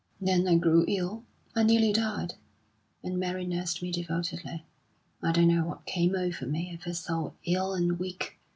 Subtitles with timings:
[0.19, 1.25] Then I grew ill
[1.55, 2.33] I nearly died;
[3.03, 4.65] and Mary nursed me devotedly.
[5.21, 8.39] I don't know what came over me, I felt so ill and weak.